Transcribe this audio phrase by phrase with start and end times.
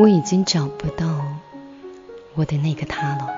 [0.00, 1.26] 我已经找不到
[2.34, 3.28] 我的那个他了。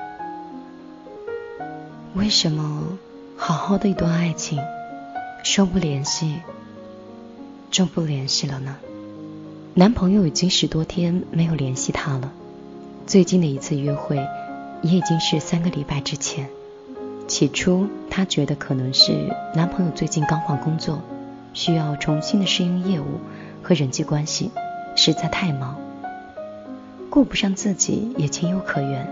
[2.15, 2.97] 为什么
[3.37, 4.61] 好好的一段爱情，
[5.43, 6.37] 说不联系
[7.73, 8.77] 就不联系了呢？
[9.75, 12.31] 男朋友已经十多天没有联系他了，
[13.09, 14.25] 最近的一次约会
[14.83, 16.49] 也已经是三个礼拜之前。
[17.27, 21.03] 起初他觉得可能是男朋友最近刚换工作，
[21.55, 23.19] 需要重新的适应业务
[23.65, 24.53] 和人际关系，
[24.95, 25.77] 实在太忙，
[27.15, 29.07] 顾不上自己也情有可原。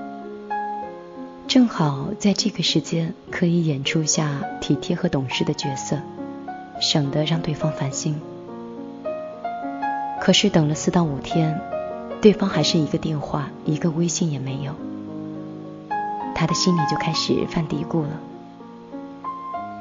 [1.47, 5.99] 正好在这个时间可以演出下体贴和懂事的角色，
[6.81, 8.19] 省得让对方烦心。
[10.19, 11.61] 可是等了四到五天，
[12.23, 14.73] 对方还是一个电话、一个微信也没有，
[16.35, 18.19] 他的心里就开始犯嘀咕了。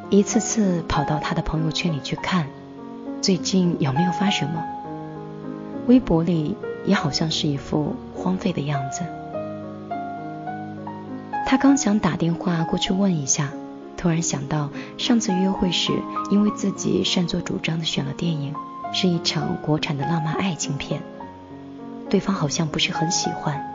[0.10, 2.48] 一次次跑到他的朋友圈里去看，
[3.22, 4.62] 最近有没有发什么？
[5.88, 9.02] 微博里也好像是一副荒废的样子。
[11.48, 13.52] 他刚想打电话过去问一下，
[13.98, 15.94] 突然想到上次约会时，
[16.30, 18.54] 因为自己擅作主张的选了电影，
[18.94, 21.02] 是一场国产的浪漫爱情片，
[22.10, 23.66] 对方好像不是很喜欢，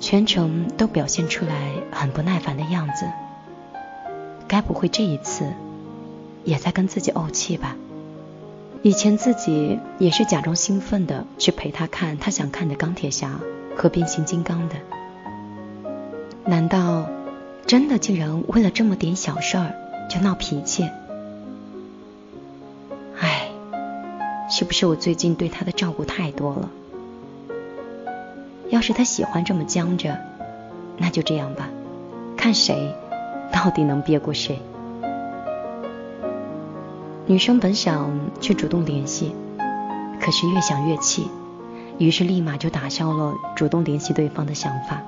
[0.00, 3.06] 全程都表现出来很不耐烦的样子。
[4.48, 5.52] 该不会这一次
[6.44, 7.76] 也在跟自己怄气吧？
[8.84, 13.40] 以前自己也是假装兴奋的去陪他看他想看的钢铁侠
[13.74, 14.74] 和变形金刚的。
[16.44, 17.08] 难道
[17.64, 19.74] 真的竟然为了这么点小事儿
[20.10, 20.86] 就闹脾气？
[23.18, 23.48] 唉，
[24.50, 26.70] 是不是我最近对他的照顾太多了？
[28.68, 30.14] 要是他喜欢这么僵着，
[30.98, 31.70] 那就这样吧，
[32.36, 32.94] 看谁
[33.50, 34.58] 到底能憋过谁。
[37.26, 39.34] 女生本想去主动联系，
[40.20, 41.26] 可是越想越气，
[41.96, 45.00] 于是立马就打消了主动联系对方的想法。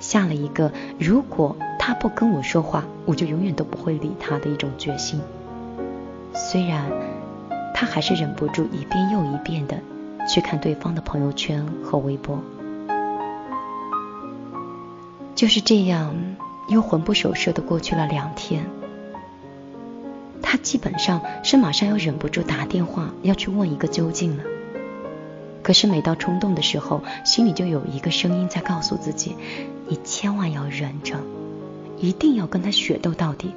[0.00, 5.18] 下了一个如果他不跟我说话，我就永远都不会理他的一种决心。
[6.34, 6.84] 虽然
[7.72, 9.78] 他还是忍不住一遍又一遍的
[10.28, 12.38] 去看对方的朋友圈和微博。
[15.34, 16.14] 就是这样，
[16.68, 18.66] 又魂不守舍的过去了两天。
[20.54, 24.44] 他基本上是马上要忍不住打电话要去问一个究竟了。
[25.64, 29.34] 可是每到冲动的时候，心里就有一个声音在告诉自己：
[29.88, 31.16] 你千万要忍着，
[31.98, 33.52] 一定要跟他血斗到底，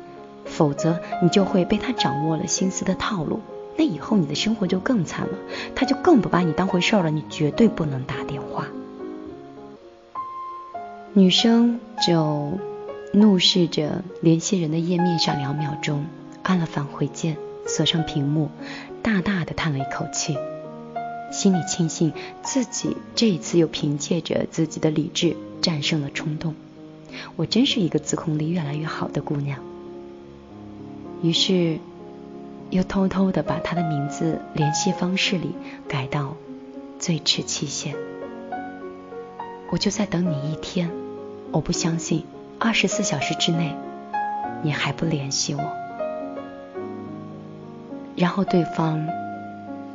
[0.45, 3.41] 否则你就会被他掌握了心思的套路。
[3.77, 5.37] 那以后你的生活就更惨了，
[5.75, 7.11] 他就更不把你当回事了。
[7.11, 8.65] 你绝对不能打电话。
[11.13, 12.53] 女生就
[13.13, 16.07] 怒视着联系人的页面上两秒钟，
[16.47, 17.35] 按了返回键，
[17.67, 18.49] 锁上屏幕，
[19.03, 20.37] 大大的叹了一口气。
[21.29, 26.55] 心里庆幸自己这一次又凭借着自己的理智战胜了冲动，
[27.35, 29.59] 我真是一个自控力越来越好的姑娘。
[31.21, 31.79] 于是，
[32.69, 35.51] 又偷偷的把他的名字、联系方式里
[35.85, 36.37] 改到
[36.97, 37.93] 最迟期限。
[39.69, 40.89] 我就在等你一天，
[41.51, 42.23] 我不相信
[42.57, 43.75] 二十四小时之内
[44.63, 45.86] 你还不联系我。
[48.17, 49.07] 然后对方。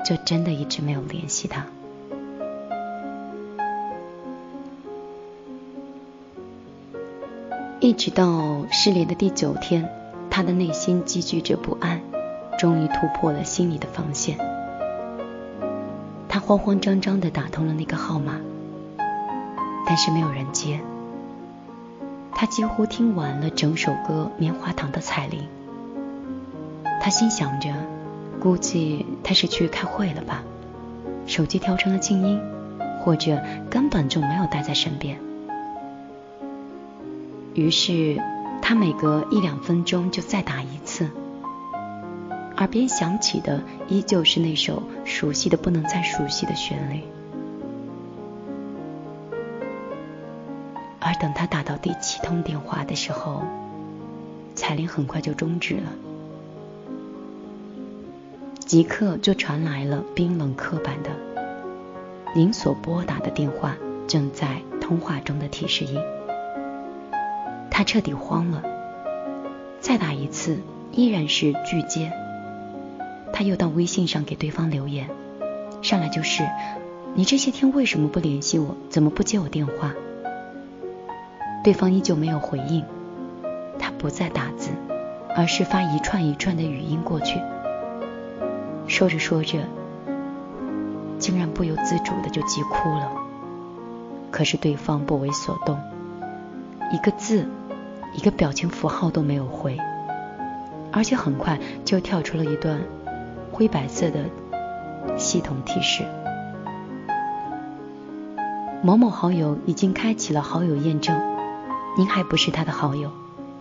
[0.04, 1.64] 就真的一直没有联系他，
[7.78, 9.88] 一直到失联的第九天，
[10.28, 12.00] 他的内心积聚着不安，
[12.58, 14.36] 终于突破了心里的防线。
[16.28, 18.40] 他慌慌张张的打通了那个号码，
[19.86, 20.80] 但是没有人接。
[22.32, 25.46] 他几乎听完了整首歌《棉花糖》的彩铃，
[27.00, 27.72] 他心想着。
[28.42, 30.42] 估计他是去开会了吧，
[31.28, 32.40] 手机调成了静音，
[32.98, 35.16] 或者根本就没有带在身边。
[37.54, 38.20] 于是
[38.60, 41.08] 他每隔一两分钟就再打一次，
[42.56, 47.00] 耳边响起的依旧是那首熟悉的不能再熟悉的旋律。
[50.98, 53.44] 而等他打到第七通电话的时候，
[54.56, 56.11] 彩铃很快就终止了。
[58.72, 61.10] 即刻就传来了冰冷刻板的
[62.34, 63.76] “您所拨打的电话
[64.08, 66.00] 正在通话中”的提示音。
[67.70, 68.62] 他彻底慌了，
[69.78, 70.58] 再打一次
[70.90, 72.14] 依然是拒接。
[73.30, 75.06] 他又到微信上给对方留言，
[75.82, 76.42] 上来就是
[77.14, 78.74] ：“你这些天为什么不联系我？
[78.88, 79.92] 怎么不接我电话？”
[81.62, 82.82] 对方依旧没有回应，
[83.78, 84.70] 他不再打字，
[85.36, 87.38] 而是发一串一串的语音过去。
[88.86, 89.58] 说着说着，
[91.18, 93.10] 竟然不由自主的就急哭了。
[94.30, 95.78] 可是对方不为所动，
[96.90, 97.46] 一个字、
[98.14, 99.76] 一个表情符号都没有回，
[100.90, 102.80] 而且很快就跳出了一段
[103.50, 104.24] 灰白色的
[105.18, 106.04] 系统提示：
[108.82, 111.18] 某某好友已经开启了好友验证，
[111.96, 113.10] 您还不是他的好友，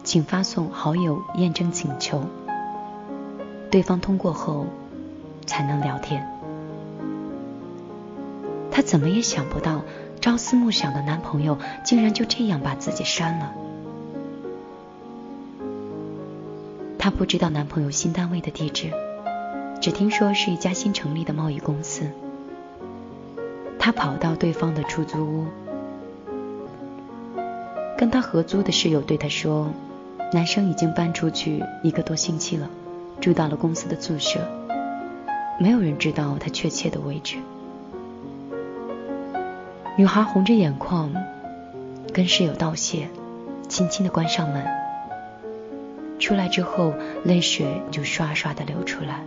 [0.03, 2.23] 请发送好友验证请求。
[3.69, 4.65] 对方通过后
[5.51, 6.25] 才能聊天。
[8.71, 9.81] 她怎么也想不到。
[10.21, 13.51] 朝思暮想的男朋友竟然就这样把自己删了。
[16.99, 18.91] 她不知道男朋友新单位的地址，
[19.81, 22.07] 只听说是一家新成立的贸易公司。
[23.79, 25.47] 她跑到对方的出租屋，
[27.97, 29.71] 跟她合租的室友对她说
[30.31, 32.69] ：“男生已经搬出去一个多星期了，
[33.19, 34.39] 住到了公司的宿舍，
[35.61, 37.37] 没有人知道他确切的位置。”
[39.95, 41.13] 女孩红着眼眶
[42.11, 43.07] 跟室友道谢，
[43.69, 44.65] 轻轻的关上门。
[46.17, 49.23] 出来之后，泪水就刷刷的流出来。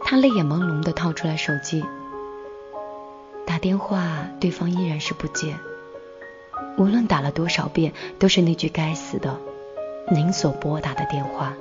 [0.00, 1.84] 她泪眼朦胧的掏出来手机，
[3.44, 5.56] 打电话，对方依然是不接。
[6.76, 9.36] 无论打了多少遍，都是那句该死的
[10.14, 11.54] “您所拨打的电话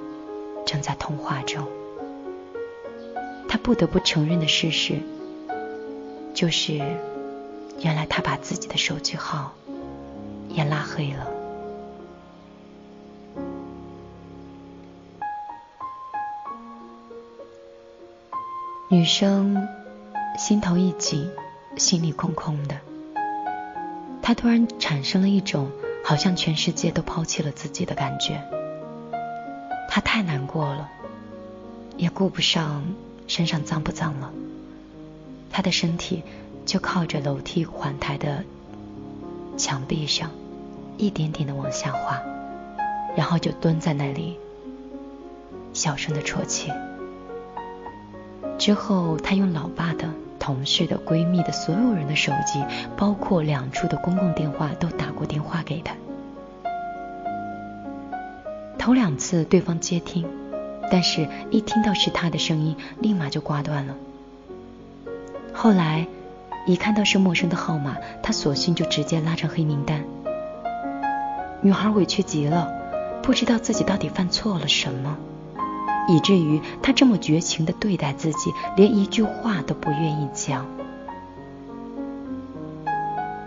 [0.68, 1.68] 正在通话中”。
[3.50, 5.00] 他不得不承认的事实。
[6.36, 6.75] 就是，
[7.80, 9.56] 原来他把自己的手机号
[10.50, 11.28] 也拉黑了。
[18.90, 19.68] 女生
[20.38, 21.30] 心头一紧，
[21.75, 22.78] 心里空空的。
[24.22, 25.72] 她突然产生了一种
[26.04, 28.56] 好像全世界都抛弃了自己的感觉。
[29.98, 30.88] 他太难过了，
[31.98, 32.84] 也顾不上
[33.26, 34.32] 身上脏不脏了。
[35.50, 36.22] 他的身体
[36.68, 38.44] 就靠着楼梯缓台的
[39.58, 40.30] 墙壁上，
[41.00, 42.22] 一点点的往下滑，
[43.16, 44.38] 然后就蹲在那里，
[45.74, 46.72] 小声的啜泣。
[48.60, 50.08] 之后，他用老爸的、
[50.38, 52.64] 同事的、闺蜜的所有人的手机，
[52.96, 55.96] 包括两处的公共电话，都打过电话给他。
[58.88, 60.25] 头两次对方接听，
[60.89, 63.94] 但是一听到是他的声音，立马就挂断了。
[65.54, 66.07] 后来，
[66.66, 70.06] 一看到是陌生的号码，他索性就直接拉成黑名单。
[71.60, 72.72] 女孩委屈极了，
[73.22, 75.18] 不知道自己到底犯错了什么，
[76.07, 80.66] 以至于她这么绝情的对待自己，连一句话都不愿意讲。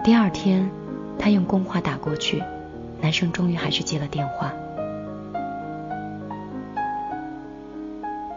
[0.04, 0.70] 第二天，
[1.18, 2.42] 他用公话打过去，
[3.00, 4.52] 男生终于还是接了电话。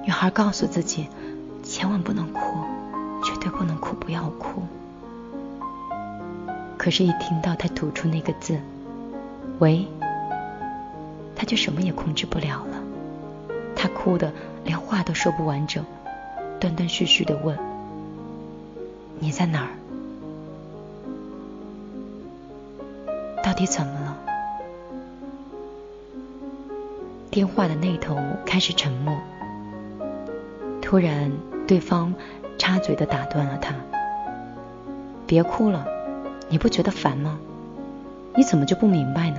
[0.03, 1.07] 女孩告诉自己，
[1.63, 2.41] 千万不能哭。
[3.25, 4.63] 绝对不能哭，不要哭。
[6.77, 8.59] 可是，一听到他吐出那个字
[9.59, 9.87] “喂”，
[11.33, 12.83] 他就什么也控制不了了。
[13.77, 14.33] 他哭的
[14.65, 15.85] 连话都说不完整，
[16.59, 17.57] 断断续续的问
[19.19, 19.69] ：“你在哪儿？
[23.41, 24.17] 到底怎么了？”
[27.31, 29.17] 电话的那头开始沉默。
[30.93, 31.31] 突然，
[31.67, 32.13] 对方。
[32.59, 33.73] 插嘴的打断了他，
[35.25, 35.87] 别哭了，
[36.47, 37.39] 你不觉得烦吗？
[38.35, 39.37] 你怎么就不明白呢？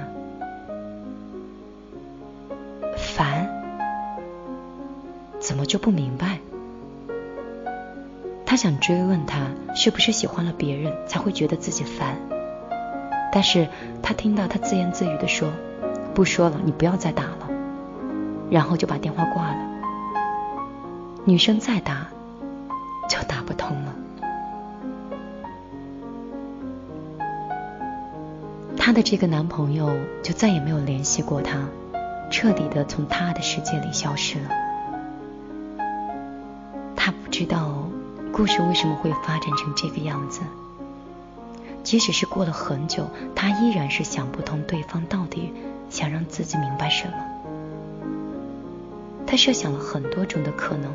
[2.96, 3.48] 烦？
[5.38, 6.40] 怎么就不明白？
[8.44, 9.46] 他想追问他
[9.76, 12.16] 是不是喜欢了别人才会觉得自己烦，
[13.32, 13.68] 但是
[14.02, 15.48] 他听到他自言自语的说
[16.14, 17.48] ：“不说了，你不要再打了。”
[18.50, 19.73] 然后就把电话挂了。
[21.24, 22.06] 女生再打。
[23.06, 23.94] 就打不通了。
[28.78, 31.68] 她的这个男朋友就再也没有联系过她，
[32.30, 34.48] 彻底的从她的世界里消失了。
[36.96, 37.88] 她不知道
[38.32, 40.40] 故事为什么会发展成这个样子。
[41.82, 45.52] 即使是过了很久，她依然是想不通对方到底
[45.90, 47.14] 想让自己明白什么。
[49.26, 50.90] 她设想了很多种的可能。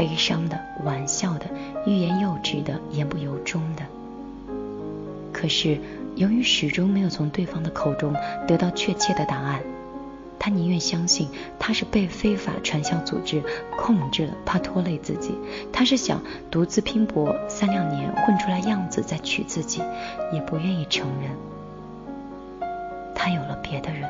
[0.00, 1.44] 悲伤的、玩笑的、
[1.84, 3.82] 欲言又止的、言不由衷的。
[5.30, 5.78] 可是，
[6.16, 8.14] 由于始终没有从对方的口中
[8.48, 9.60] 得到确切的答案，
[10.38, 11.28] 他宁愿相信
[11.58, 13.42] 他是被非法传销组织
[13.76, 15.34] 控制了，怕拖累自己。
[15.70, 19.82] 他是想独自拼搏三两年，混出来样子再娶自己，
[20.32, 21.30] 也不愿意承认
[23.14, 24.08] 他有了别的人。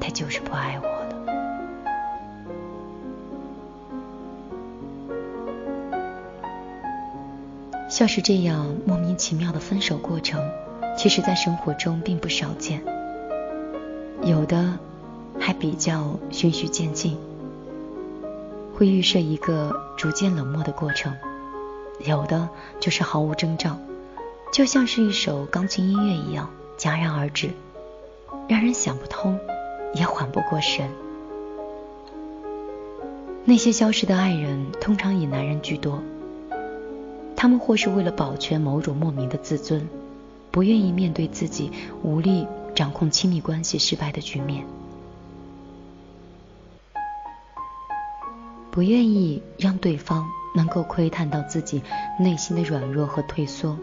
[0.00, 0.95] 他就是不爱我。
[7.96, 10.38] 像是这样莫名其妙的分手过程，
[10.98, 12.82] 其实在生活中并不少见。
[14.22, 14.78] 有的
[15.40, 17.16] 还比较循序渐进，
[18.74, 21.10] 会预设一个逐渐冷漠的过程；
[22.00, 22.46] 有的
[22.78, 23.78] 就是毫无征兆，
[24.52, 27.48] 就像是一首钢琴音乐一样戛然而止，
[28.46, 29.40] 让人想不通，
[29.94, 30.86] 也缓不过神。
[33.46, 36.02] 那些消失的爱人，通常以男人居多。
[37.36, 39.86] 他们或是为了保全某种莫名的自尊，
[40.50, 41.70] 不愿意面对自己
[42.02, 44.64] 无力掌控亲密关系失败的局面，
[48.70, 51.82] 不愿意让对方能够窥探到自己
[52.18, 53.76] 内心的软弱和退缩，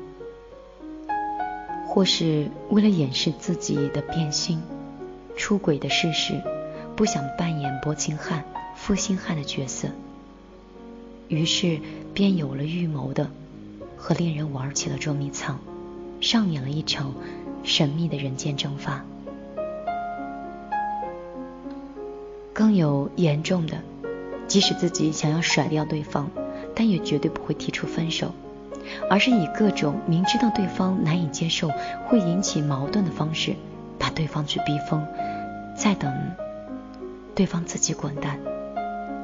[1.88, 4.60] 或是为了掩饰自己的变心、
[5.38, 6.42] 出轨的事实，
[6.96, 8.44] 不想扮演薄情汉。
[8.76, 9.88] 负心汉的角色，
[11.30, 11.80] 于是
[12.14, 13.30] 便有了预谋的
[14.06, 15.58] 和恋人玩起了捉迷藏，
[16.20, 17.14] 上演了一场
[17.64, 19.02] 神秘的人间蒸发。
[22.52, 23.78] 更有严重的，
[24.46, 26.30] 即使自己想要甩掉对方，
[26.76, 28.34] 但也绝对不会提出分手，
[29.10, 31.70] 而是以各种明知道对方难以接受、
[32.06, 33.56] 会引起矛盾的方式，
[33.98, 35.02] 把对方去逼疯，
[35.78, 36.14] 再等
[37.34, 38.38] 对方自己滚蛋。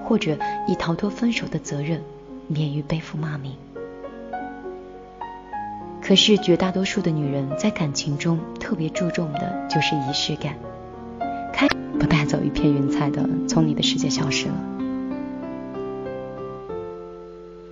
[0.05, 0.37] 或者
[0.69, 2.01] 以逃脱分手的责任，
[2.47, 3.57] 免于背负骂名。
[6.09, 10.55] 可是绝大多数的女人在感情中特别注重的就是仪式感，
[11.53, 11.67] 开
[11.99, 14.55] 不带走一片云彩的从你的世界消失了。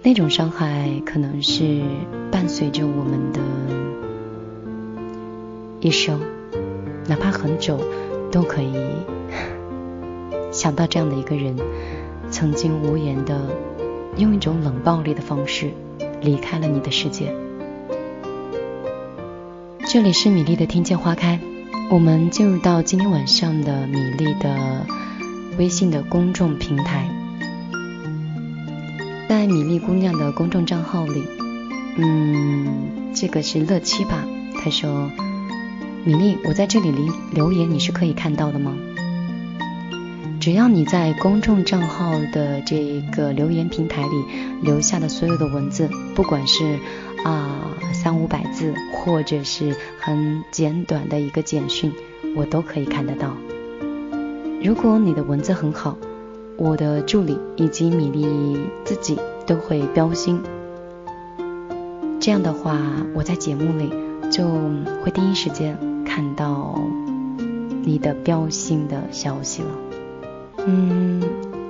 [0.04, 1.82] 那种伤害可能是
[2.32, 3.40] 伴随着我们的
[5.82, 6.22] 一生，
[7.08, 7.80] 哪怕很久
[8.32, 8.72] 都可以
[10.52, 11.58] 想到这样的一个人。
[12.30, 13.50] 曾经无言的
[14.16, 15.72] 用一种冷暴力的方式
[16.22, 17.34] 离开了你的世界。
[19.90, 21.40] 这里是米粒的听见花开，
[21.90, 24.86] 我们进入到今天晚上的米粒的
[25.58, 27.10] 微信的公众平台，
[29.30, 31.24] 在米粒姑娘的公众账号里，
[31.96, 34.26] 嗯，这个是乐七吧？
[34.62, 35.10] 他说，
[36.04, 38.76] 米粒，我在这里留留言，你是可以看到的吗？
[40.42, 44.26] 只要你在公众账号的这个留言平台里
[44.62, 46.78] 留下的所有的文字，不管是
[47.24, 51.92] 啊三五百字，或者是很简短的一个简讯，
[52.36, 53.36] 我都可以看得到。
[54.64, 55.98] 如果你的文字很好，
[56.58, 60.42] 我的助理以及米粒自己都会标星。
[62.20, 62.82] 这样的话，
[63.14, 63.94] 我在节目里
[64.32, 64.46] 就
[65.04, 66.82] 会第一时间看到
[67.84, 69.70] 你的标星的消息了。
[70.66, 71.24] 嗯，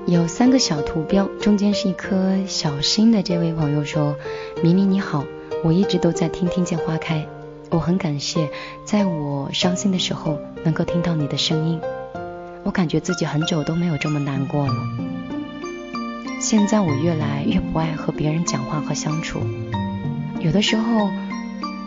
[0.07, 3.21] 有三个小图标，中间是一颗小星的。
[3.21, 4.15] 这位朋友说
[4.63, 5.25] ：“米米你好，
[5.63, 7.25] 我一直都在听听见花开，
[7.69, 8.49] 我很感谢，
[8.85, 11.81] 在我伤心的时候能够听到你的声音，
[12.63, 14.73] 我感觉自己很久都没有这么难过了。
[16.39, 19.39] 现在我越来越不爱和别人讲话和相处，
[20.39, 21.09] 有的时候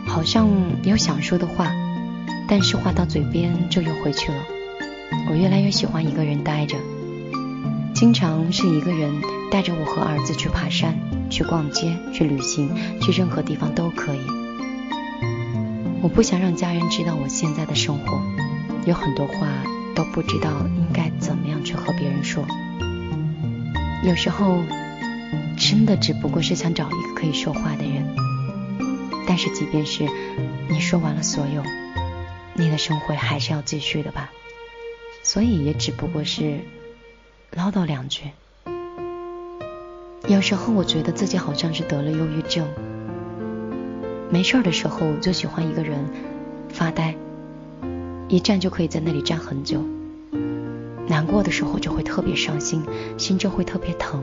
[0.07, 0.49] 好像
[0.83, 1.71] 有想说的话，
[2.49, 4.39] 但是话到嘴边就又回去了。
[5.31, 6.77] 我越来越喜欢一个人待着。”
[7.95, 9.13] 经常是一个人
[9.51, 10.99] 带着我和儿子去爬山、
[11.41, 12.71] 去逛街、去旅行、
[13.01, 14.21] 去任何地方都可以。
[16.03, 18.21] 我不想让家人知道我现在的生活，
[18.85, 19.49] 有很多话
[19.95, 22.45] 都不知道应该怎么样去和别人说。
[24.05, 24.63] 有时候
[25.57, 28.07] 真的只不过是想找一个可以说话的人，
[29.27, 30.07] 但是即便是
[30.69, 31.63] 你说完了所有，
[32.53, 34.31] 你的生活还是要继续的吧。
[35.23, 36.61] 所以也只不过是。
[37.53, 38.25] 唠叨两句。
[40.31, 42.65] 有时候我觉得自己好像是得了忧郁症，
[44.31, 45.99] 没事的时候就喜欢一个人
[46.69, 47.17] 发呆，
[48.29, 49.83] 一站就可以在那里站很久。
[51.09, 52.85] 难过的时候就会特别伤心，
[53.19, 54.23] 心就会特别疼，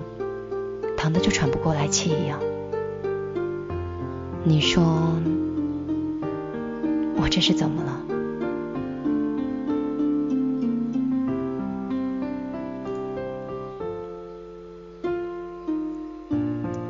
[0.96, 2.40] 疼的就喘不过来气一样。
[4.46, 5.12] 你说
[7.18, 7.97] 我这是怎么了？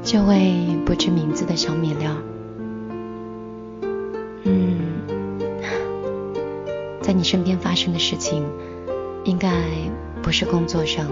[0.10, 2.16] 这位不知名字的小米料，
[4.46, 5.02] 嗯，
[7.04, 8.42] 在你身边发生的事情，
[9.26, 9.52] 应该
[10.24, 11.06] 不是工作上，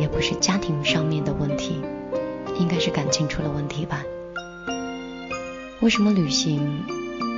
[0.00, 1.82] 也不是家庭上面的问题，
[2.58, 4.02] 应该是感情出了问题吧？
[5.80, 6.86] 为什么旅行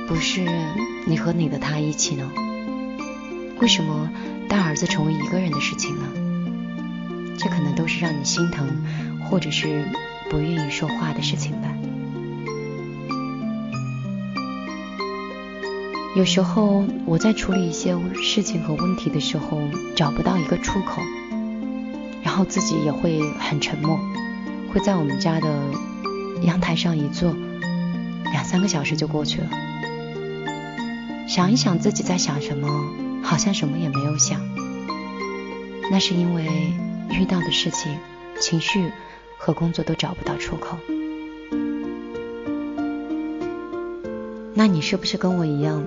[0.07, 0.45] 不是
[1.05, 2.31] 你和你的他一起呢？
[3.59, 4.09] 为什么
[4.47, 6.05] 带儿子成为一个人的事情呢？
[7.37, 8.65] 这可能都是让你心疼，
[9.29, 9.83] 或者是。
[10.31, 11.67] 不愿意说话的事情吧。
[16.15, 19.61] 有时候我在处理一些事情和问题的时候
[19.93, 21.01] 找不到一个出口，
[22.23, 23.99] 然后自己也会很沉默，
[24.73, 25.65] 会在我们家的
[26.43, 27.35] 阳台上一坐，
[28.31, 29.49] 两三个小时就过去了。
[31.27, 32.67] 想一想自己在想什么，
[33.21, 34.39] 好像什么也没有想。
[35.91, 36.45] 那是因为
[37.09, 37.97] 遇到的事情、
[38.39, 38.91] 情绪
[39.43, 40.77] 和工作都找不到出口。
[44.53, 45.83] 那你是不是跟我一样，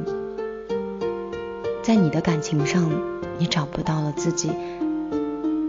[1.80, 2.90] 在你的感情上，
[3.38, 4.50] 你找不到了自己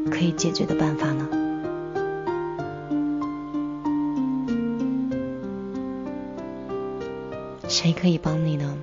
[0.09, 1.29] 可以解决的办法呢？
[7.67, 8.75] 谁可以帮你呢？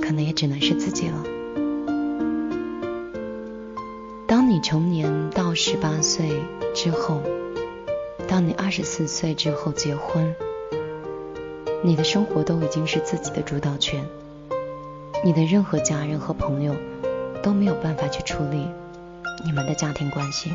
[0.00, 1.24] 可能也只能是自己了。
[4.28, 6.30] 当你成年到十八岁
[6.72, 7.20] 之后，
[8.30, 10.32] 当你二十四岁之后结婚。
[11.82, 14.04] 你的生活都已经是自己的主导权，
[15.24, 16.76] 你的任何家人和朋友
[17.42, 18.68] 都没有办法去处理
[19.44, 20.48] 你们的家庭关系，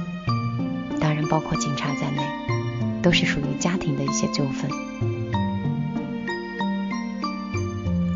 [1.01, 2.21] 当然包括警察在内，
[3.01, 4.71] 都是属于家庭的一些纠纷。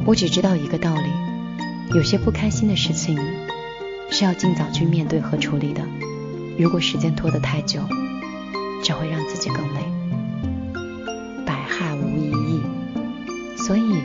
[0.05, 3.19] 我只知道一个道理，有些不开心的事情
[4.09, 5.81] 是要尽早去面对和处理的，
[6.57, 7.81] 如果时间拖得太久，
[8.83, 9.81] 只会让自己更累。
[11.45, 12.61] 百害无一益
[13.57, 14.01] 所以，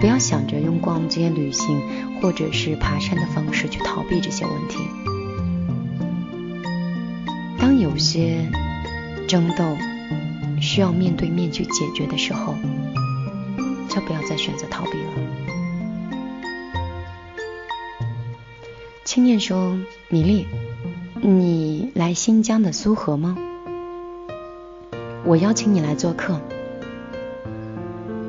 [0.00, 1.80] 不要想着用逛街、旅行
[2.20, 4.78] 或者是爬山的方式去逃避这些问题。
[7.58, 8.50] 当有些
[9.26, 9.76] 争斗
[10.60, 12.54] 需要面对面去解决的时候，
[13.88, 15.10] 就不要再选择逃避了。
[19.04, 19.78] 青念说
[20.10, 20.46] ：“米粒，
[21.22, 23.36] 你来新疆的苏河吗？
[25.26, 26.40] 我邀请你来做客。”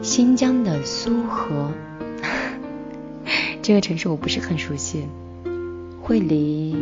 [0.01, 1.71] 新疆的苏河，
[3.61, 5.07] 这个城市我不是很熟悉，
[6.01, 6.75] 会离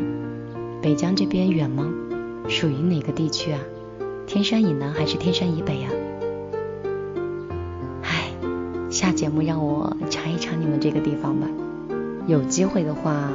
[0.82, 1.88] 北疆这边远吗？
[2.48, 3.60] 属于哪个地区啊？
[4.28, 5.90] 天山以南还是天山以北呀？
[8.04, 8.30] 唉，
[8.92, 11.48] 下节目让我查一查你们这个地方吧，
[12.28, 13.32] 有机会的话，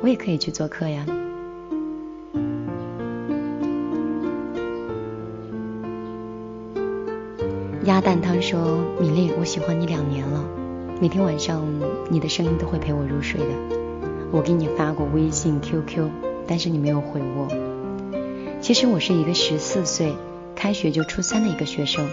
[0.00, 1.04] 我也可以去做客呀。
[7.86, 10.44] 鸭蛋汤说：“米粒，我喜欢你两年了，
[11.00, 11.64] 每天晚上
[12.10, 13.46] 你的声音都会陪我入睡的。
[14.32, 16.10] 我给你发过微信、QQ，
[16.48, 17.46] 但是你没有回我。
[18.60, 20.12] 其实我是一个十四岁
[20.56, 22.08] 开学就初三的一个学生，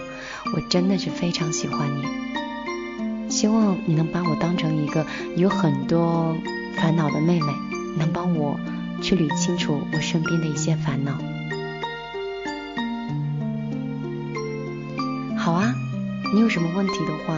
[0.54, 3.28] 我真的是非常喜欢你。
[3.28, 6.36] 希望你能把我当成一个有很多
[6.76, 7.52] 烦恼的妹妹，
[7.98, 8.60] 能帮我
[9.02, 11.18] 去捋清楚我身边的一些烦恼。”
[15.44, 15.74] 好啊，
[16.32, 17.36] 你有什么问题的话，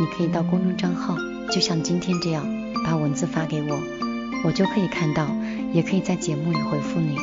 [0.00, 1.14] 你可以到公众账号，
[1.50, 2.46] 就像今天这样，
[2.82, 3.78] 把文字发给我，
[4.42, 5.28] 我就可以看到，
[5.70, 7.18] 也可以在节目里回复你。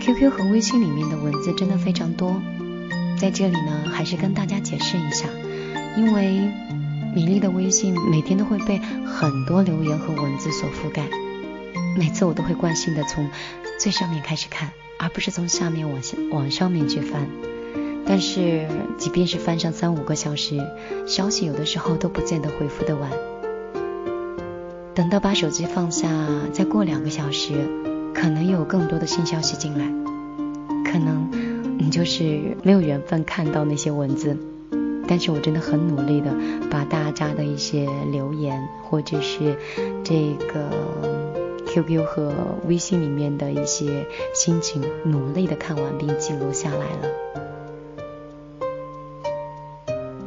[0.00, 2.42] QQ 和微信里面的文字真的非常多，
[3.18, 5.30] 在这里呢，还是跟大家解释一下，
[5.96, 6.50] 因为
[7.14, 11.08] 米粒的微信每天都会被很多留言和文字所覆盖，
[11.96, 13.30] 每次我都会惯性的从
[13.80, 17.26] 最上面开始看，而不是从下面往下往上面去翻。
[18.16, 20.56] 但是，即便是翻上三五个小时，
[21.04, 23.10] 消息有的时候都不见得回复的完。
[24.94, 26.08] 等到把手机放下，
[26.52, 27.54] 再过两个小时，
[28.14, 29.84] 可能有更多的新消息进来，
[30.88, 31.28] 可能
[31.76, 34.36] 你就是没有缘分看到那些文字。
[35.08, 36.32] 但是我真的很努力的
[36.70, 39.56] 把大家的一些留言，或者是
[40.04, 40.70] 这个
[41.66, 42.32] QQ 和
[42.68, 47.23] 微信里面的一些心情，努力的看完并记录下来了。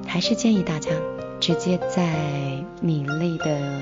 [0.08, 0.90] 还是建议大家
[1.40, 2.16] 直接在
[2.82, 3.82] 米粒的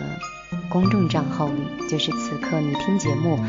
[0.70, 3.40] 公众账号里，就是此刻你听节目，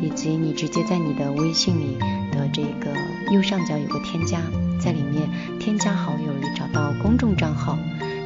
[0.00, 1.96] 以及你直接在你的微信里
[2.30, 2.94] 的这个
[3.32, 4.40] 右上角有个添加，
[4.78, 7.78] 在里面添加好友里找到公众账号，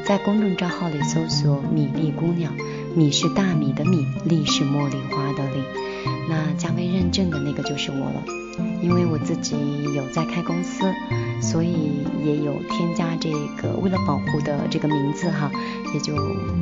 [0.04, 2.52] 在公众账号里搜索米粒姑娘，
[2.94, 5.62] 米是大米的米，粒是茉莉花的粒，
[6.28, 8.24] 那加微认证的那个就是我了，
[8.82, 9.54] 因为我自己
[9.94, 10.84] 有在开公司。
[11.42, 11.69] 所以
[12.24, 13.30] 也有添加这
[13.60, 15.50] 个为了保护的这个名字哈，
[15.94, 16.14] 也就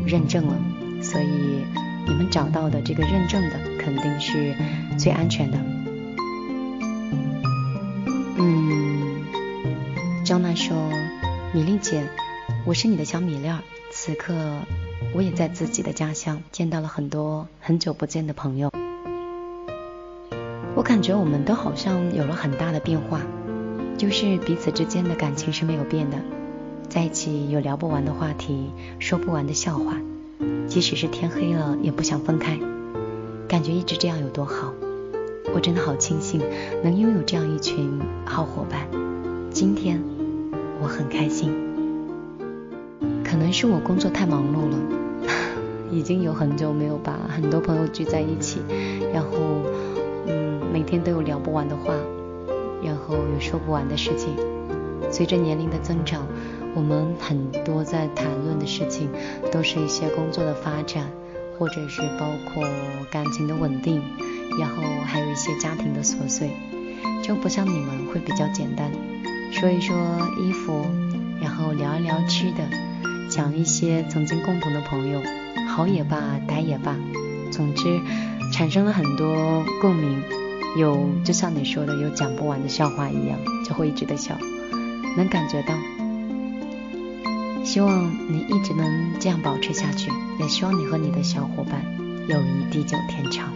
[0.07, 0.57] 认证了。
[1.01, 1.65] 所以
[2.07, 4.55] 你们找到的这个认证的肯定是
[4.99, 5.59] 最安全的。
[8.37, 9.25] 嗯，
[10.25, 10.77] 张娜说
[11.55, 12.09] ：“米粒姐，
[12.65, 13.59] 我是你的小米粒儿。
[13.91, 14.35] 此刻
[15.15, 18.73] 我也在自己的家乡见到了很多很久不见的朋友，
[20.75, 23.23] 我感觉我们都好像有了很大的变化。”
[23.99, 26.17] 就是彼此之间的感情是没有变的，
[26.89, 29.97] 在一起有聊不完的话题，说不完的笑话，
[30.69, 32.61] 即使是天黑了也不想分开，
[33.49, 34.73] 感觉一直这样有多好。
[35.53, 36.41] 我真的好庆幸
[36.85, 38.87] 能拥有这样一群好伙伴。
[39.51, 40.01] 今天
[40.81, 41.53] 我很开心，
[43.25, 44.77] 可能是我工作太忙碌了，
[45.91, 48.61] 已经有很久没有把很多朋友聚在一起，
[49.13, 49.31] 然后
[50.29, 51.93] 嗯，每天都有聊不完的话，
[52.83, 54.37] 然后有说不完的事情。
[55.11, 56.27] 随着年龄的增长，
[56.75, 59.09] 我们很多在谈论的事情
[59.51, 61.11] 都是一些工作的发展，
[61.59, 62.65] 或者是包括
[63.11, 64.03] 感情的稳定。
[64.59, 66.51] 然后还有一些家庭的琐碎，
[67.23, 68.91] 就不像你们会比较简单，
[69.53, 69.97] 说一说
[70.37, 70.85] 衣服，
[71.41, 72.69] 然后聊一聊吃的，
[73.29, 75.21] 讲一些曾经共同的朋友，
[75.69, 76.97] 好也罢，歹也罢，
[77.53, 78.01] 总之
[78.53, 80.21] 产生了很多共鸣，
[80.79, 84.39] 有就像你说的有讲不完的笑话一样，就会一直的笑，
[85.17, 85.75] 能感觉到。
[87.65, 91.85] 希望你一直能这样保持下去，也希望你和你的小伙伴
[92.29, 93.53] 友谊地久天长。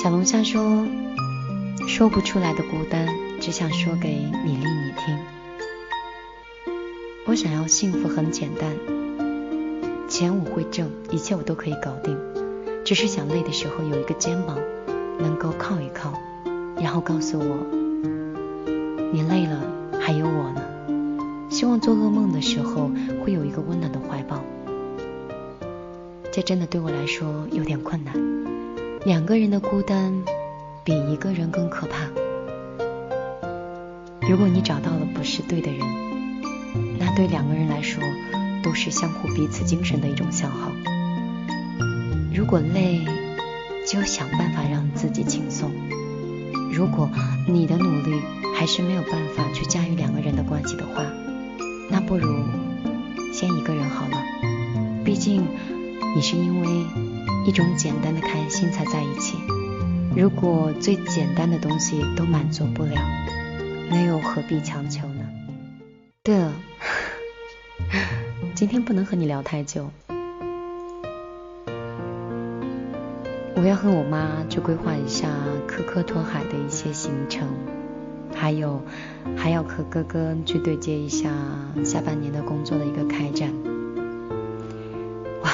[0.00, 0.86] 小龙虾说
[1.88, 3.08] ：“说不出来的孤单，
[3.40, 4.10] 只想说给
[4.44, 5.18] 米粒你听。
[7.26, 8.70] 我想要幸福很简单，
[10.08, 12.16] 钱我会挣，一切我都可以搞定。
[12.84, 14.58] 只是想累的时候有一个肩膀
[15.18, 16.12] 能够靠一靠，
[16.76, 17.56] 然后告诉我，
[19.10, 19.62] 你累了
[19.98, 20.62] 还有我呢。
[21.50, 22.90] 希望做噩梦的时候
[23.24, 24.44] 会有一个温暖的怀抱。
[26.30, 28.14] 这真的对我来说有点困难。”
[29.06, 30.22] 两个人的孤单
[30.82, 32.08] 比一个人更可怕。
[34.28, 35.80] 如果你找到了不是对的人，
[36.98, 38.02] 那对两个人来说
[38.62, 40.70] 都是相互彼此精神的一种消耗。
[42.34, 43.00] 如果累，
[43.86, 45.70] 就想办法让自己轻松。
[46.72, 47.08] 如果
[47.46, 48.20] 你的努力
[48.56, 51.04] 还是没有办法去驾驭两个人的关系的话，
[51.88, 52.44] 那不如
[53.32, 54.18] 先一个人好了。
[55.04, 55.46] 毕竟
[56.16, 56.68] 你是因为。
[57.46, 59.36] 一种简单的开心才在一起。
[60.16, 62.94] 如果最简单的东西都满足不了，
[63.90, 65.28] 那又何必强求呢？
[66.22, 66.54] 对了，
[68.56, 69.90] 今天不能和你聊太久，
[73.56, 75.28] 我要和我妈去规划一下
[75.66, 77.48] 科科托海的一些行程，
[78.34, 78.82] 还有
[79.36, 81.30] 还要和哥哥去对接一下
[81.84, 83.52] 下半年的工作的一个开展。
[85.42, 85.50] 哇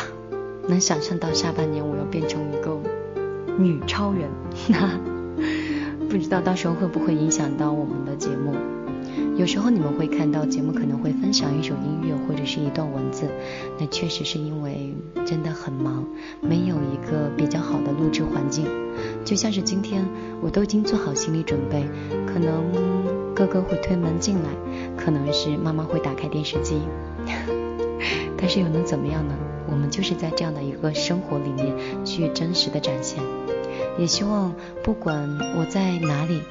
[0.67, 2.79] 能想象到下半年我要变成一个
[3.59, 4.29] 女超人，
[4.69, 4.99] 那
[6.09, 8.55] 不知道到时候会不会影响到我们的节目？
[9.37, 13.27] 有时候你们会看到节目可能会分享一首音乐或者是一段文字，
[13.79, 16.05] 那确实是因为真的很忙，
[16.43, 18.67] 没有一个比较好的录制环境。
[19.25, 20.05] 就像是今天，
[20.43, 21.85] 我都已经做好心理准备，
[22.27, 24.51] 可能哥哥会推门进来，
[24.97, 26.77] 可能是妈妈会打开电视机，
[28.37, 29.35] 但是又能怎么样呢？
[29.71, 33.23] 我们就是在这样的一个生活里面去真实的展现，
[33.99, 36.43] 也希望不管我在哪里，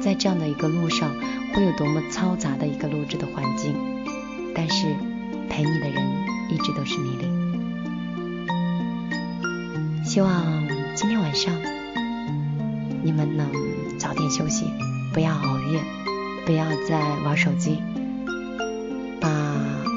[0.00, 1.14] 在这样的一个路上
[1.54, 3.74] 会有多么嘈杂的一个录制的环境，
[4.54, 4.86] 但是
[5.48, 6.02] 陪你的人
[6.50, 7.26] 一直都是米粒。
[10.04, 11.54] 希望今天晚上
[13.02, 13.50] 你们能
[13.98, 14.64] 早点休息，
[15.12, 15.82] 不要熬夜，
[16.46, 17.78] 不要再玩手机，
[19.20, 19.28] 把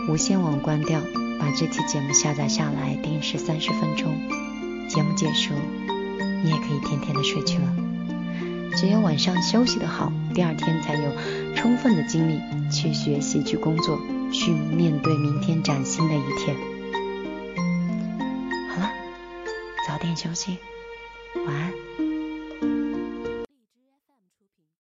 [0.10, 1.00] 无线网关掉。
[1.40, 4.14] 把这期节目下载下来，定时三十分钟。
[4.88, 5.56] 节目结束，
[6.44, 7.81] 你也可以甜甜的睡去了。
[8.76, 11.12] 只有晚上休息的好，第二天才有
[11.56, 14.00] 充分的精力去学习、去工作、
[14.32, 16.56] 去面对明天崭新的一天。
[18.70, 18.90] 好了，
[19.88, 20.58] 早点休息，
[21.46, 21.81] 晚安。